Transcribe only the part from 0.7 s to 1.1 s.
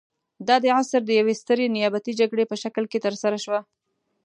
عصر